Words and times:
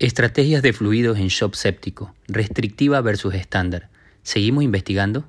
Estrategias 0.00 0.62
de 0.62 0.72
fluidos 0.72 1.18
en 1.18 1.28
shock 1.28 1.54
séptico, 1.54 2.14
restrictiva 2.26 3.02
versus 3.02 3.34
estándar. 3.34 3.90
¿Seguimos 4.22 4.64
investigando? 4.64 5.26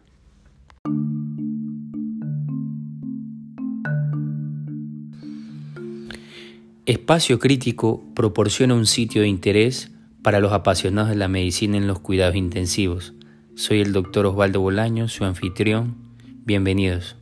Espacio 6.86 7.38
Crítico 7.40 8.02
proporciona 8.16 8.74
un 8.74 8.86
sitio 8.86 9.24
de 9.24 9.28
interés 9.28 9.92
para 10.24 10.40
los 10.40 10.54
apasionados 10.54 11.10
de 11.10 11.18
la 11.18 11.28
medicina 11.28 11.76
en 11.76 11.88
los 11.88 12.00
cuidados 12.00 12.38
intensivos. 12.38 13.12
Soy 13.56 13.82
el 13.82 13.92
doctor 13.92 14.26
Osvaldo 14.26 14.62
Bolaño, 14.62 15.10
su 15.10 15.26
anfitrión. 15.26 15.98
Bienvenidos. 16.46 17.18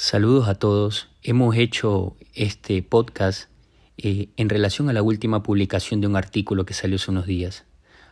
Saludos 0.00 0.46
a 0.46 0.54
todos. 0.54 1.08
Hemos 1.24 1.56
hecho 1.56 2.16
este 2.32 2.84
podcast 2.84 3.50
eh, 3.96 4.28
en 4.36 4.48
relación 4.48 4.88
a 4.88 4.92
la 4.92 5.02
última 5.02 5.42
publicación 5.42 6.00
de 6.00 6.06
un 6.06 6.14
artículo 6.14 6.64
que 6.64 6.72
salió 6.72 6.94
hace 6.94 7.10
unos 7.10 7.26
días, 7.26 7.64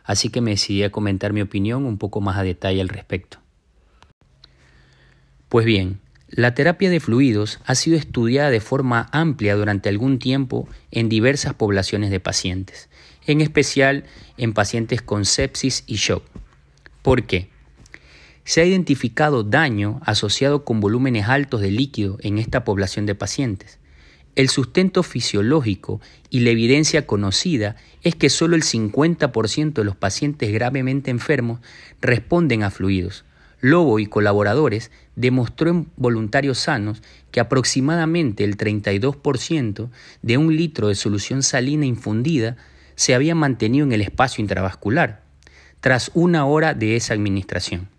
así 0.03 0.27
que 0.27 0.41
me 0.41 0.51
decidí 0.51 0.83
a 0.83 0.91
comentar 0.91 1.31
mi 1.31 1.39
opinión 1.41 1.85
un 1.85 1.97
poco 1.97 2.19
más 2.19 2.35
a 2.35 2.43
detalle 2.43 2.81
al 2.81 2.89
respecto. 2.89 3.37
Pues 5.47 5.65
bien, 5.65 6.01
la 6.27 6.53
terapia 6.53 6.89
de 6.89 6.99
fluidos 6.99 7.61
ha 7.63 7.73
sido 7.73 7.95
estudiada 7.95 8.49
de 8.49 8.59
forma 8.59 9.07
amplia 9.13 9.55
durante 9.55 9.87
algún 9.87 10.19
tiempo 10.19 10.67
en 10.91 11.07
diversas 11.07 11.53
poblaciones 11.53 12.11
de 12.11 12.19
pacientes, 12.19 12.89
en 13.25 13.39
especial 13.39 14.03
en 14.35 14.53
pacientes 14.53 15.01
con 15.01 15.23
sepsis 15.23 15.85
y 15.87 15.95
shock. 15.95 16.25
¿Por 17.01 17.23
qué? 17.23 17.49
Se 18.47 18.61
ha 18.61 18.63
identificado 18.63 19.43
daño 19.43 19.99
asociado 20.05 20.63
con 20.63 20.79
volúmenes 20.79 21.27
altos 21.27 21.59
de 21.59 21.69
líquido 21.69 22.17
en 22.21 22.37
esta 22.37 22.63
población 22.63 23.05
de 23.05 23.13
pacientes. 23.13 23.77
El 24.35 24.47
sustento 24.47 25.03
fisiológico 25.03 25.99
y 26.29 26.39
la 26.39 26.51
evidencia 26.51 27.05
conocida 27.05 27.75
es 28.03 28.15
que 28.15 28.29
solo 28.29 28.55
el 28.55 28.63
50% 28.63 29.73
de 29.73 29.83
los 29.83 29.97
pacientes 29.97 30.53
gravemente 30.53 31.11
enfermos 31.11 31.59
responden 31.99 32.63
a 32.63 32.71
fluidos. 32.71 33.25
Lobo 33.59 33.99
y 33.99 34.05
colaboradores 34.05 34.91
demostró 35.17 35.69
en 35.69 35.91
voluntarios 35.97 36.57
sanos 36.57 37.03
que 37.31 37.41
aproximadamente 37.41 38.45
el 38.45 38.55
32% 38.55 39.89
de 40.21 40.37
un 40.37 40.55
litro 40.55 40.87
de 40.87 40.95
solución 40.95 41.43
salina 41.43 41.85
infundida 41.85 42.55
se 42.95 43.13
había 43.13 43.35
mantenido 43.35 43.85
en 43.85 43.91
el 43.91 43.99
espacio 43.99 44.41
intravascular 44.41 45.25
tras 45.81 46.11
una 46.13 46.45
hora 46.45 46.73
de 46.73 46.95
esa 46.95 47.13
administración. 47.13 47.89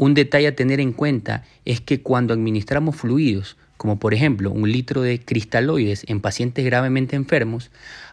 Un 0.00 0.14
detalle 0.14 0.46
a 0.46 0.56
tener 0.56 0.80
en 0.80 0.94
cuenta 0.94 1.44
es 1.66 1.82
que 1.82 2.00
cuando 2.00 2.32
administramos 2.32 2.96
fluidos, 2.96 3.58
como 3.76 3.98
por 3.98 4.14
ejemplo 4.14 4.50
un 4.50 4.72
litro 4.72 5.02
de 5.02 5.20
cristaloides 5.20 6.04
en 6.08 6.22
pacientes 6.22 6.64
gravemente 6.64 7.16
enfermos, 7.16 7.70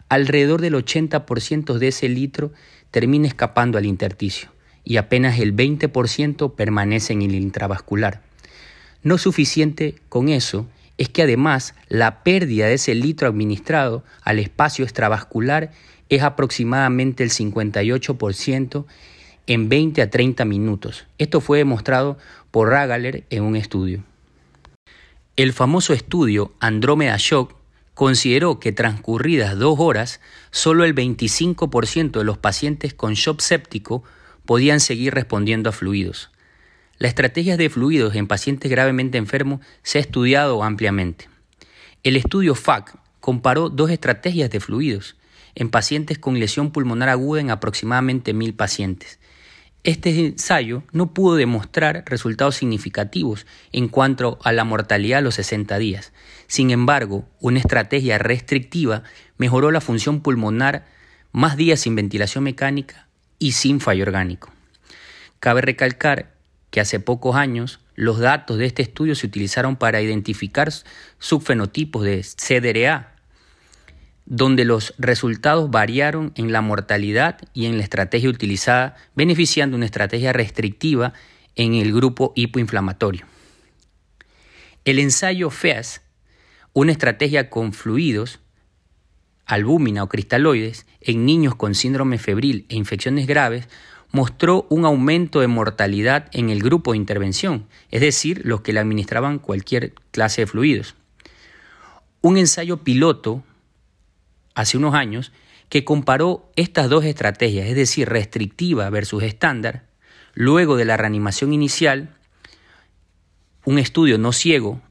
alrededor 0.10 0.60
del 0.60 0.74
80% 0.74 1.78
de 1.78 1.88
ese 1.88 2.10
litro 2.10 2.52
termina 2.92 3.26
escapando 3.26 3.78
al 3.78 3.86
intersticio 3.86 4.50
y 4.84 4.98
apenas 4.98 5.40
el 5.40 5.56
20% 5.56 6.56
permanece 6.56 7.14
en 7.14 7.22
el 7.22 7.36
intravascular. 7.36 8.22
No 9.02 9.18
suficiente 9.18 9.96
con 10.10 10.28
eso 10.28 10.68
es 10.98 11.08
que 11.08 11.22
además 11.22 11.74
la 11.88 12.22
pérdida 12.22 12.68
de 12.68 12.74
ese 12.74 12.96
litro 12.96 13.30
administrado 13.30 14.04
al 14.24 14.40
espacio 14.40 14.84
extravascular 14.84 15.72
es 16.10 16.22
aproximadamente 16.22 17.24
el 17.24 17.30
58% 17.30 18.86
en 19.48 19.70
20 19.70 20.02
a 20.02 20.10
30 20.10 20.46
minutos. 20.46 21.06
Esto 21.18 21.42
fue 21.42 21.58
demostrado 21.58 22.18
por 22.52 22.70
Ragaler 22.70 23.26
en 23.30 23.44
un 23.44 23.56
estudio. 23.56 24.04
El 25.38 25.54
famoso 25.54 25.94
estudio 25.94 26.52
Andrómeda 26.60 27.16
Shock 27.18 27.56
consideró 27.94 28.60
que 28.60 28.74
transcurridas 28.74 29.58
dos 29.58 29.80
horas, 29.80 30.20
solo 30.52 30.84
el 30.84 30.94
25% 30.94 32.12
de 32.12 32.24
los 32.24 32.38
pacientes 32.38 32.94
con 32.94 33.14
shock 33.14 33.40
séptico 33.40 34.04
podían 34.46 34.80
seguir 34.80 35.14
respondiendo 35.14 35.70
a 35.70 35.74
fluidos. 35.74 36.30
La 37.00 37.08
estrategia 37.08 37.58
de 37.58 37.70
fluidos 37.70 38.16
en 38.16 38.28
pacientes 38.28 38.70
gravemente 38.70 39.18
enfermos 39.18 39.62
se 39.82 39.98
ha 39.98 40.02
estudiado 40.02 40.64
ampliamente. 40.64 41.30
El 42.04 42.16
estudio 42.16 42.54
FAC 42.54 42.98
comparó 43.20 43.70
dos 43.70 43.92
estrategias 43.92 44.50
de 44.50 44.60
fluidos 44.60 45.16
en 45.56 45.70
pacientes 45.70 46.20
con 46.20 46.40
lesión 46.40 46.72
pulmonar 46.72 47.10
aguda 47.10 47.42
en 47.42 47.52
aproximadamente 47.52 48.34
mil 48.34 48.54
pacientes 48.54 49.20
este 49.88 50.10
ensayo 50.20 50.84
no 50.92 51.14
pudo 51.14 51.38
demostrar 51.38 52.04
resultados 52.08 52.58
significativos 52.58 53.46
en 53.72 53.88
cuanto 53.88 54.38
a 54.44 54.52
la 54.52 54.66
mortalidad 54.66 55.20
a 55.20 55.22
los 55.22 55.36
60 55.36 55.78
días. 55.78 56.12
Sin 56.48 56.72
embargo, 56.72 57.26
una 57.40 57.60
estrategia 57.60 58.18
restrictiva 58.18 59.04
mejoró 59.38 59.72
la 59.72 59.80
función 59.80 60.20
pulmonar 60.20 60.86
más 61.32 61.56
días 61.56 61.80
sin 61.80 61.96
ventilación 61.96 62.44
mecánica 62.44 63.08
y 63.40 63.54
sin 63.54 63.80
fallo 63.80 64.04
orgánico. 64.04 64.52
Cabe 65.40 65.62
recalcar 65.62 66.34
que 66.70 66.82
hace 66.82 67.00
pocos 67.00 67.38
años 67.38 67.80
los 67.96 68.20
datos 68.20 68.58
de 68.58 68.66
este 68.66 68.82
estudio 68.82 69.16
se 69.16 69.28
utilizaron 69.28 69.78
para 69.78 70.02
identificar 70.02 70.70
subfenotipos 71.18 72.04
de 72.04 72.24
CDRA, 72.24 73.16
donde 74.30 74.66
los 74.66 74.94
resultados 74.98 75.72
variaron 75.72 76.34
en 76.36 76.52
la 76.52 76.60
mortalidad 76.60 77.40
y 77.54 77.66
en 77.66 77.78
la 77.78 77.84
estrategia 77.84 78.30
utilizada, 78.30 78.98
beneficiando 79.16 79.78
una 79.78 79.86
estrategia 79.86 80.34
restrictiva 80.34 81.14
en 81.56 81.74
el 81.74 81.94
grupo 81.94 82.34
hipoinflamatorio. 82.36 83.26
El 84.84 85.00
ensayo 85.00 85.50
FEAS, 85.50 86.02
una 86.74 86.92
estrategia 86.92 87.50
con 87.50 87.72
fluidos, 87.72 88.40
albúmina 89.46 90.04
o 90.04 90.10
cristaloides, 90.10 90.86
en 91.00 91.26
niños 91.26 91.56
con 91.56 91.74
síndrome 91.74 92.18
febril 92.18 92.66
e 92.68 92.76
infecciones 92.76 93.28
graves, 93.28 93.70
mostró 94.12 94.68
un 94.70 94.84
aumento 94.84 95.40
de 95.40 95.48
mortalidad 95.48 96.28
en 96.34 96.50
el 96.50 96.62
grupo 96.62 96.92
de 96.92 96.98
intervención, 96.98 97.68
es 97.92 98.02
decir, 98.02 98.42
los 98.44 98.60
que 98.60 98.74
le 98.74 98.82
administraban 98.82 99.40
cualquier 99.40 99.94
clase 100.12 100.42
de 100.42 100.48
fluidos. 100.48 100.96
Un 102.22 102.38
ensayo 102.38 102.78
piloto 102.84 103.44
hace 104.58 104.76
unos 104.76 104.96
años 104.96 105.32
que 105.70 105.86
comparó 105.86 106.52
estas 106.56 106.90
dos 106.90 107.06
estrategias, 107.06 107.68
es 107.68 107.76
decir, 107.76 108.10
restrictiva 108.10 108.90
versus 108.90 109.22
estándar, 109.22 109.86
luego 110.34 110.78
de 110.78 110.86
la 110.86 110.98
reanimación 110.98 111.54
inicial, 111.54 112.16
un 113.66 113.78
estudio 113.78 114.18
no 114.18 114.32
ciego, 114.32 114.82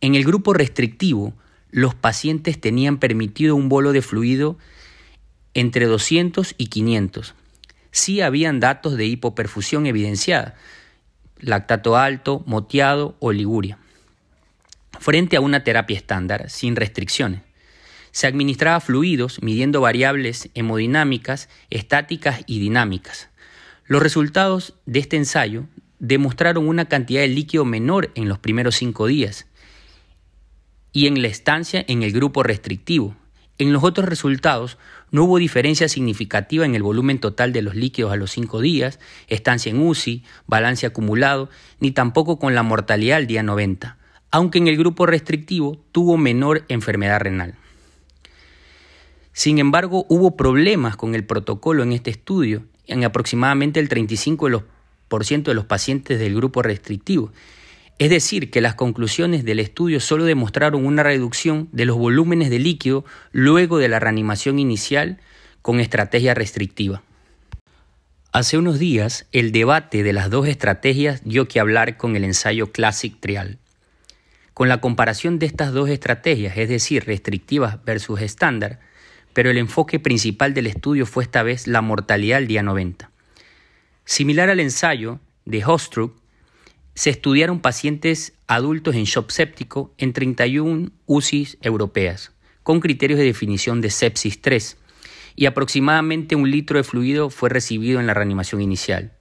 en 0.00 0.16
el 0.16 0.24
grupo 0.24 0.54
restrictivo 0.54 1.34
los 1.70 1.94
pacientes 1.94 2.60
tenían 2.60 2.98
permitido 2.98 3.54
un 3.54 3.68
bolo 3.68 3.92
de 3.92 4.02
fluido 4.02 4.58
entre 5.54 5.86
200 5.86 6.56
y 6.58 6.66
500. 6.66 7.34
Sí 7.92 8.20
habían 8.20 8.58
datos 8.58 8.96
de 8.96 9.06
hipoperfusión 9.06 9.86
evidenciada, 9.86 10.56
lactato 11.38 11.96
alto, 11.96 12.42
moteado 12.44 13.14
o 13.20 13.30
liguria, 13.30 13.78
frente 14.98 15.36
a 15.36 15.40
una 15.40 15.62
terapia 15.62 15.96
estándar 15.96 16.50
sin 16.50 16.74
restricciones. 16.74 17.47
Se 18.18 18.26
administraba 18.26 18.80
fluidos 18.80 19.40
midiendo 19.44 19.80
variables 19.80 20.50
hemodinámicas, 20.54 21.48
estáticas 21.70 22.40
y 22.48 22.58
dinámicas. 22.58 23.28
Los 23.86 24.02
resultados 24.02 24.74
de 24.86 24.98
este 24.98 25.16
ensayo 25.16 25.66
demostraron 26.00 26.66
una 26.66 26.86
cantidad 26.86 27.20
de 27.20 27.28
líquido 27.28 27.64
menor 27.64 28.10
en 28.16 28.28
los 28.28 28.40
primeros 28.40 28.74
cinco 28.74 29.06
días 29.06 29.46
y 30.92 31.06
en 31.06 31.22
la 31.22 31.28
estancia 31.28 31.84
en 31.86 32.02
el 32.02 32.10
grupo 32.10 32.42
restrictivo. 32.42 33.14
En 33.56 33.72
los 33.72 33.84
otros 33.84 34.08
resultados 34.08 34.78
no 35.12 35.22
hubo 35.22 35.38
diferencia 35.38 35.88
significativa 35.88 36.66
en 36.66 36.74
el 36.74 36.82
volumen 36.82 37.20
total 37.20 37.52
de 37.52 37.62
los 37.62 37.76
líquidos 37.76 38.10
a 38.10 38.16
los 38.16 38.32
cinco 38.32 38.60
días, 38.60 38.98
estancia 39.28 39.70
en 39.70 39.80
UCI, 39.80 40.24
balance 40.48 40.84
acumulado, 40.86 41.50
ni 41.78 41.92
tampoco 41.92 42.40
con 42.40 42.56
la 42.56 42.64
mortalidad 42.64 43.18
al 43.18 43.28
día 43.28 43.44
90, 43.44 43.96
aunque 44.32 44.58
en 44.58 44.66
el 44.66 44.76
grupo 44.76 45.06
restrictivo 45.06 45.78
tuvo 45.92 46.16
menor 46.16 46.64
enfermedad 46.66 47.20
renal. 47.20 47.54
Sin 49.38 49.60
embargo, 49.60 50.04
hubo 50.08 50.36
problemas 50.36 50.96
con 50.96 51.14
el 51.14 51.24
protocolo 51.24 51.84
en 51.84 51.92
este 51.92 52.10
estudio 52.10 52.64
en 52.88 53.04
aproximadamente 53.04 53.78
el 53.78 53.88
35% 53.88 55.42
de 55.44 55.54
los 55.54 55.64
pacientes 55.64 56.18
del 56.18 56.34
grupo 56.34 56.60
restrictivo. 56.60 57.30
Es 58.00 58.10
decir, 58.10 58.50
que 58.50 58.60
las 58.60 58.74
conclusiones 58.74 59.44
del 59.44 59.60
estudio 59.60 60.00
solo 60.00 60.24
demostraron 60.24 60.84
una 60.84 61.04
reducción 61.04 61.68
de 61.70 61.84
los 61.84 61.96
volúmenes 61.96 62.50
de 62.50 62.58
líquido 62.58 63.04
luego 63.30 63.78
de 63.78 63.88
la 63.88 64.00
reanimación 64.00 64.58
inicial 64.58 65.20
con 65.62 65.78
estrategia 65.78 66.34
restrictiva. 66.34 67.04
Hace 68.32 68.58
unos 68.58 68.80
días, 68.80 69.28
el 69.30 69.52
debate 69.52 70.02
de 70.02 70.14
las 70.14 70.30
dos 70.30 70.48
estrategias 70.48 71.22
dio 71.22 71.46
que 71.46 71.60
hablar 71.60 71.96
con 71.96 72.16
el 72.16 72.24
ensayo 72.24 72.72
Classic 72.72 73.14
Trial. 73.20 73.58
Con 74.52 74.68
la 74.68 74.80
comparación 74.80 75.38
de 75.38 75.46
estas 75.46 75.72
dos 75.72 75.88
estrategias, 75.90 76.58
es 76.58 76.68
decir, 76.68 77.04
restrictivas 77.04 77.84
versus 77.84 78.20
estándar, 78.20 78.80
pero 79.38 79.52
el 79.52 79.58
enfoque 79.58 80.00
principal 80.00 80.52
del 80.52 80.66
estudio 80.66 81.06
fue 81.06 81.22
esta 81.22 81.44
vez 81.44 81.68
la 81.68 81.80
mortalidad 81.80 82.38
al 82.38 82.48
día 82.48 82.64
90. 82.64 83.08
Similar 84.04 84.50
al 84.50 84.58
ensayo 84.58 85.20
de 85.44 85.64
Hostruck, 85.64 86.12
se 86.94 87.10
estudiaron 87.10 87.60
pacientes 87.60 88.32
adultos 88.48 88.96
en 88.96 89.04
shock 89.04 89.30
séptico 89.30 89.94
en 89.96 90.12
31 90.12 90.90
UCIs 91.06 91.56
europeas, 91.60 92.32
con 92.64 92.80
criterios 92.80 93.16
de 93.20 93.26
definición 93.26 93.80
de 93.80 93.90
sepsis 93.90 94.42
3, 94.42 94.76
y 95.36 95.46
aproximadamente 95.46 96.34
un 96.34 96.50
litro 96.50 96.76
de 96.76 96.82
fluido 96.82 97.30
fue 97.30 97.48
recibido 97.48 98.00
en 98.00 98.08
la 98.08 98.14
reanimación 98.14 98.60
inicial. 98.60 99.12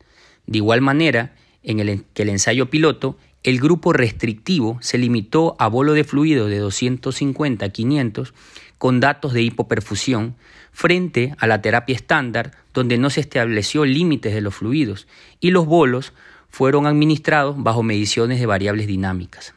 De 0.47 0.57
igual 0.57 0.81
manera, 0.81 1.35
en 1.61 1.79
el 1.79 2.05
que 2.15 2.23
el 2.23 2.29
ensayo 2.29 2.71
piloto, 2.71 3.19
el 3.43 3.59
grupo 3.59 3.93
restrictivo 3.93 4.77
se 4.81 4.97
limitó 4.97 5.55
a 5.59 5.67
bolo 5.67 5.93
de 5.93 6.03
fluido 6.03 6.47
de 6.47 6.57
250 6.57 7.65
a 7.65 7.69
500 7.69 8.33
con 8.77 8.99
datos 8.99 9.33
de 9.33 9.41
hipoperfusión 9.41 10.35
frente 10.71 11.33
a 11.37 11.47
la 11.47 11.61
terapia 11.61 11.95
estándar 11.95 12.51
donde 12.73 12.97
no 12.97 13.09
se 13.09 13.21
estableció 13.21 13.85
límites 13.85 14.33
de 14.33 14.41
los 14.41 14.55
fluidos 14.55 15.07
y 15.39 15.51
los 15.51 15.65
bolos 15.65 16.13
fueron 16.49 16.87
administrados 16.87 17.55
bajo 17.57 17.83
mediciones 17.83 18.39
de 18.39 18.45
variables 18.45 18.87
dinámicas. 18.87 19.53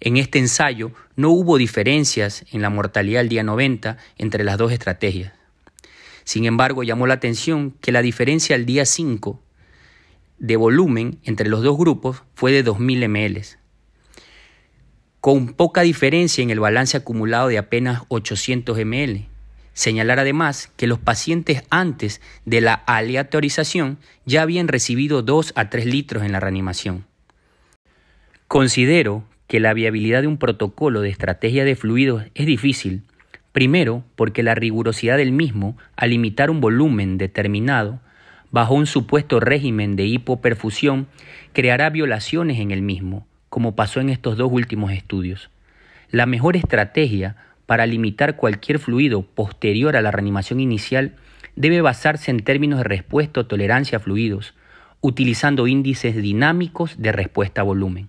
En 0.00 0.16
este 0.16 0.38
ensayo 0.38 0.92
no 1.16 1.30
hubo 1.30 1.58
diferencias 1.58 2.44
en 2.52 2.62
la 2.62 2.70
mortalidad 2.70 3.20
al 3.20 3.28
día 3.28 3.42
90 3.42 3.96
entre 4.16 4.44
las 4.44 4.56
dos 4.56 4.72
estrategias. 4.72 5.32
Sin 6.24 6.44
embargo, 6.44 6.82
llamó 6.82 7.06
la 7.06 7.14
atención 7.14 7.74
que 7.80 7.90
la 7.90 8.02
diferencia 8.02 8.54
al 8.54 8.66
día 8.66 8.84
5 8.84 9.40
de 10.38 10.56
volumen 10.56 11.18
entre 11.24 11.48
los 11.48 11.62
dos 11.62 11.76
grupos 11.76 12.22
fue 12.34 12.52
de 12.52 12.64
2.000 12.64 13.08
ml, 13.08 13.42
con 15.20 15.48
poca 15.48 15.82
diferencia 15.82 16.42
en 16.42 16.50
el 16.50 16.60
balance 16.60 16.96
acumulado 16.96 17.48
de 17.48 17.58
apenas 17.58 18.02
800 18.08 18.78
ml. 18.78 19.26
Señalar 19.72 20.18
además 20.18 20.72
que 20.76 20.88
los 20.88 20.98
pacientes 20.98 21.62
antes 21.70 22.20
de 22.44 22.60
la 22.60 22.74
aleatorización 22.74 23.98
ya 24.26 24.42
habían 24.42 24.66
recibido 24.66 25.22
2 25.22 25.52
a 25.54 25.70
3 25.70 25.86
litros 25.86 26.24
en 26.24 26.32
la 26.32 26.40
reanimación. 26.40 27.04
Considero 28.48 29.24
que 29.46 29.60
la 29.60 29.74
viabilidad 29.74 30.22
de 30.22 30.26
un 30.26 30.38
protocolo 30.38 31.00
de 31.00 31.10
estrategia 31.10 31.64
de 31.64 31.76
fluidos 31.76 32.24
es 32.34 32.46
difícil, 32.46 33.02
primero 33.52 34.04
porque 34.16 34.42
la 34.42 34.54
rigurosidad 34.54 35.16
del 35.16 35.32
mismo, 35.32 35.76
al 35.96 36.10
limitar 36.10 36.50
un 36.50 36.60
volumen 36.60 37.18
determinado, 37.18 38.00
bajo 38.50 38.74
un 38.74 38.86
supuesto 38.86 39.40
régimen 39.40 39.96
de 39.96 40.06
hipoperfusión, 40.06 41.06
creará 41.52 41.90
violaciones 41.90 42.58
en 42.58 42.70
el 42.70 42.82
mismo, 42.82 43.26
como 43.48 43.74
pasó 43.74 44.00
en 44.00 44.08
estos 44.08 44.36
dos 44.36 44.50
últimos 44.50 44.92
estudios. 44.92 45.50
La 46.10 46.26
mejor 46.26 46.56
estrategia 46.56 47.36
para 47.66 47.86
limitar 47.86 48.36
cualquier 48.36 48.78
fluido 48.78 49.22
posterior 49.22 49.96
a 49.96 50.00
la 50.00 50.10
reanimación 50.10 50.60
inicial 50.60 51.16
debe 51.54 51.82
basarse 51.82 52.30
en 52.30 52.40
términos 52.40 52.78
de 52.78 52.84
respuesta 52.84 53.40
o 53.40 53.46
tolerancia 53.46 53.98
a 53.98 54.00
fluidos, 54.00 54.54
utilizando 55.00 55.66
índices 55.66 56.16
dinámicos 56.16 56.94
de 56.98 57.12
respuesta 57.12 57.60
a 57.60 57.64
volumen. 57.64 58.08